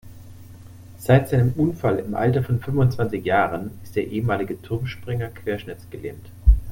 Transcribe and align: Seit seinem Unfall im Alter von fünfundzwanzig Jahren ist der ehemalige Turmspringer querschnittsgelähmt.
Seit 0.97 1.29
seinem 1.29 1.51
Unfall 1.53 1.99
im 1.99 2.15
Alter 2.15 2.41
von 2.43 2.59
fünfundzwanzig 2.59 3.23
Jahren 3.23 3.69
ist 3.83 3.95
der 3.95 4.07
ehemalige 4.07 4.59
Turmspringer 4.59 5.27
querschnittsgelähmt. 5.29 6.31